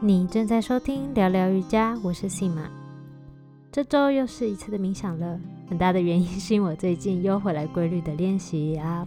[0.00, 2.68] 你正在收听聊聊瑜伽，我是西马。
[3.70, 9.06] 这周又是一次的冥想了，很大的原因是因为我最近又回来规律的练习啊。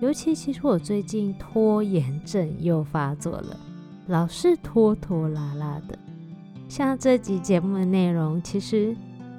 [0.00, 3.56] 尤其其实我最近拖延症又发作了，
[4.08, 5.98] 老是拖拖拉拉的。
[6.68, 8.94] 像这集节目的内容，其实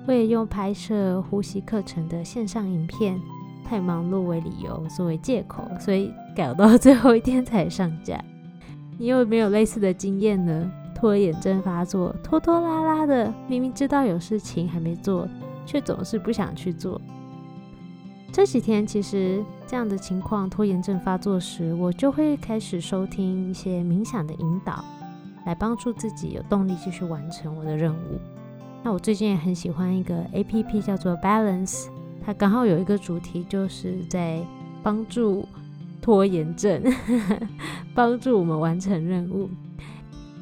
[0.08, 3.20] 我也用拍摄呼吸课程的线上影片
[3.66, 8.24] 太忙碌为理由作为借口，所以搞到最后一天才上架。
[8.98, 10.72] 你有没有类似的经验呢？
[10.96, 15.28] 拖延症发作，拖拖拉拉的，明明知道有事情还没做，
[15.66, 17.02] 却总是不想去做。
[18.32, 24.84] 这几天其实这样的情况，拖延症发作时，我就会开始收听一些冥想的引导，
[25.46, 28.20] 来帮助自己有动力继续完成我的任务。
[28.82, 31.88] 那我最近也很喜欢一个 A P P，叫做 Balance，
[32.26, 34.40] 它刚好有一个主题，就是在
[34.82, 35.46] 帮助。
[36.04, 36.84] 拖延症
[37.96, 39.50] 帮助我们完成任务，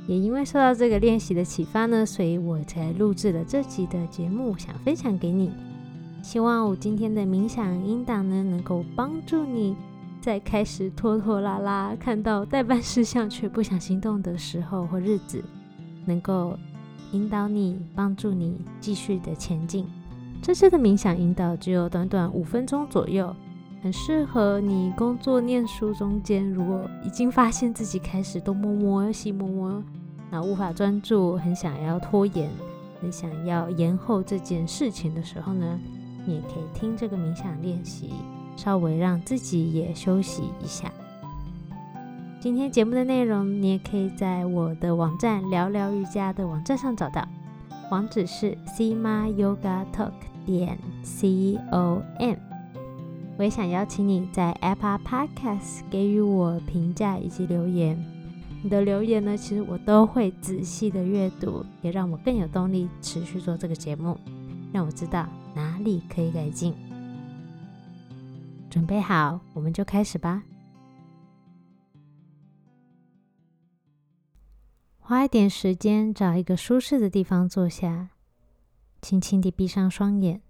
[0.08, 5.52] 也因为受到这个练习的启发呢，所以我才录制了这集的节目，想分享给你。
[6.24, 9.76] 希望我今天的冥想音档呢，能够帮助你
[10.20, 15.44] 在开始拖拖拉拉、看到待办事项却不想行动的时候或日子，
[16.06, 16.58] 能够
[17.12, 19.86] 引导你、帮助你继续的前进。
[20.42, 23.36] 这次的冥想引导只有短短五分钟左右。
[23.82, 29.84] 很适合你工作、念书中间，如果已经发现自己开始东摸摸、西摸摸，
[30.30, 32.48] 那无法专注，很想要拖延，
[33.02, 35.80] 很想要延后这件事情的时候呢，
[36.28, 38.12] 你也可以听这个冥想练习，
[38.56, 40.92] 稍微让自己也休息一下。
[42.40, 47.28] 今天节目的内容，你也可以在我的网站聊聊瑜伽的网站上找到，
[47.90, 50.12] 网址是 sima yoga talk
[50.46, 52.36] 点 c o m。
[53.42, 57.98] 我也想邀请你在 Apple Podcast 给予我评价以及留言。
[58.62, 64.16] 你的留言呢，其实我都会仔细的阅读，也让我更有动力持续做这个节目，
[64.72, 66.76] 让我知道哪里可以改进。
[68.70, 70.44] 准备好，我们就开始吧。
[75.00, 78.10] 花一点时间，找一个舒适的地方坐下，
[79.02, 80.44] 轻轻地闭上双眼。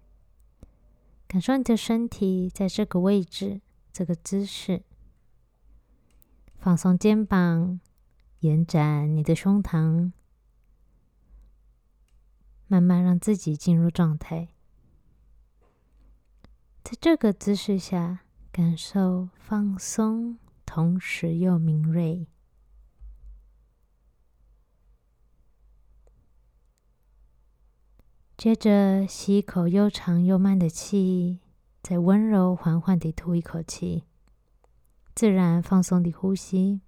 [1.32, 4.82] 感受你的身体在这个位置、这个姿势，
[6.58, 7.80] 放松肩膀，
[8.40, 10.12] 延展你的胸膛，
[12.66, 14.48] 慢慢让自己进入状态。
[16.84, 22.26] 在这个姿势下，感受放松，同时又敏锐。
[28.42, 31.38] 接着吸一口又长又慢的气，
[31.80, 34.02] 再温柔缓缓地吐一口气，
[35.14, 36.80] 自然放松地呼吸。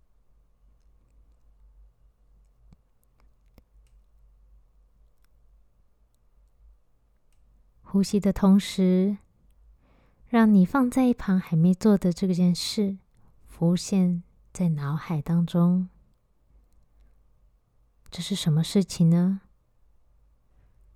[7.83, 9.19] 呼吸的同时，
[10.27, 12.99] 让你放在一旁还没做的这件事
[13.47, 15.89] 浮现在脑海当中。
[18.11, 19.43] 这是什么事情呢？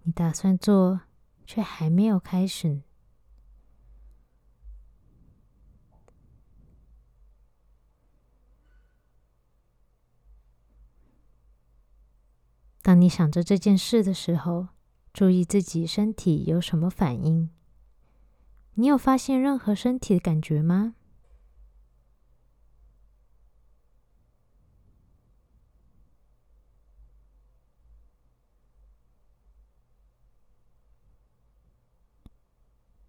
[0.08, 1.02] 你打算做，
[1.44, 2.80] 却还没有开始。
[12.80, 14.68] 当你想着这件事的时候，
[15.12, 17.50] 注意自己身体有什么反应。
[18.76, 20.94] 你有发现任何身体的感觉吗？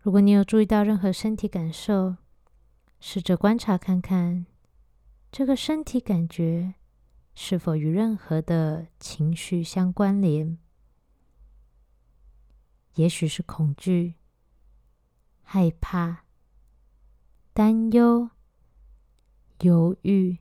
[0.09, 2.15] 如果你有注意到任何身体感受，
[2.99, 4.47] 试着观察看看，
[5.31, 6.73] 这个身体感觉
[7.35, 10.57] 是否与任何的情绪相关联？
[12.95, 14.15] 也许是恐惧、
[15.43, 16.23] 害怕、
[17.53, 18.31] 担忧、
[19.59, 20.39] 犹豫，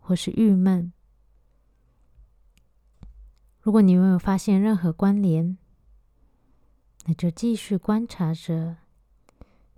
[0.00, 0.92] 或是郁闷。
[3.60, 5.56] 如果你没有发现任何关联，
[7.04, 8.78] 那就继续观察着，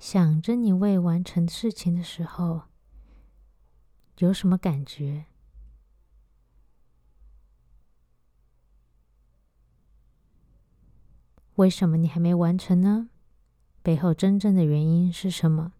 [0.00, 2.62] 想着你未完成的事情的时候，
[4.16, 5.26] 有什么感觉？
[11.56, 13.10] 为什么你还没完成呢？
[13.82, 15.74] 背后真正的原因是什么？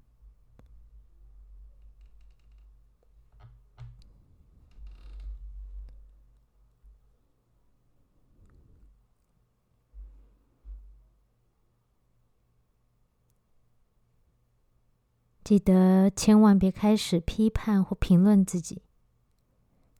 [15.50, 18.82] 记得千万别开始批判或评论自己，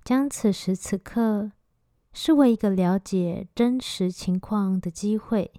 [0.05, 1.51] 将此时此刻
[2.13, 5.53] 视为一个了解真实情况的机会，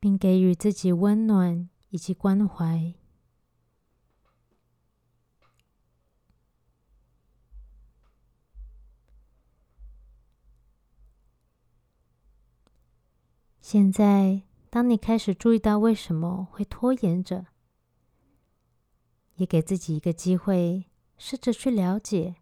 [0.00, 2.92] 并给予自己温暖以及关怀。
[13.60, 17.46] 现在，当你开始注意到为什么会拖延着，
[19.36, 20.84] 也给自己一个机会，
[21.16, 22.36] 试着去了解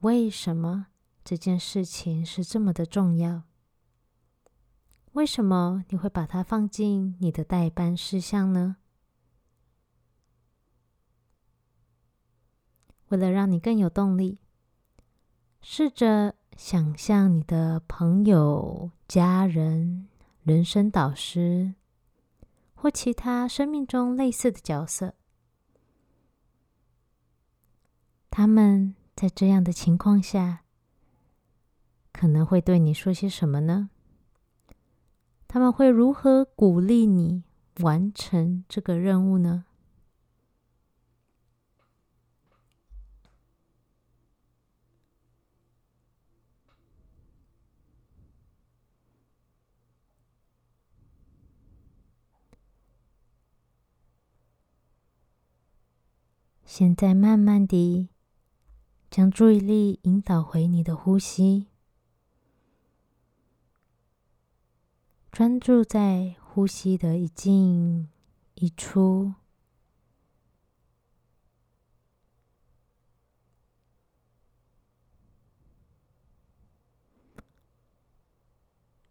[0.00, 0.86] 为什么
[1.24, 3.42] 这件事情是这么的重要。
[5.12, 8.76] 为什么你会把它放进你的代办事项呢？
[13.08, 14.38] 为了让你更有动力，
[15.60, 20.08] 试着想象你的朋友、家人。
[20.42, 21.72] 人生导师，
[22.74, 25.14] 或其他生命中类似的角色，
[28.36, 30.64] 他们在这样的情况下，
[32.12, 33.90] 可能会对你说些什么呢？
[35.46, 37.44] 他们会如何鼓励你
[37.78, 39.66] 完成这个任务呢？
[56.64, 58.08] 现在，慢慢地
[59.14, 61.68] 将注意力引导回你的呼吸，
[65.30, 68.08] 专注在呼吸的一进
[68.54, 69.34] 一出，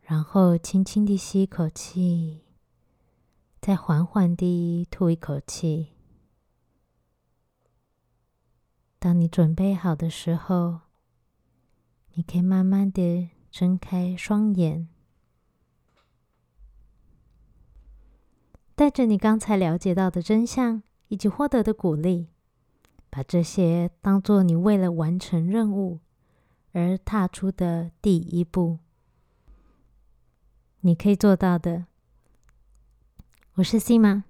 [0.01, 2.41] 然后轻轻地吸一口气，
[3.61, 5.93] 再缓缓地吐一口气。
[9.03, 10.79] 当你准备好的时候，
[12.13, 14.87] 你可以慢慢的睁开双眼，
[18.75, 22.29] 带着你刚才了解到的真相以及获得的鼓励，
[23.09, 25.99] 把这些当做你为了完成任务
[26.71, 28.79] 而踏出的第一步。
[30.79, 31.87] 你可以做到的。
[33.55, 34.23] 我是 C 吗？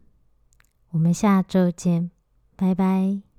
[0.89, 2.09] 我们下周见，
[2.55, 3.32] 拜拜。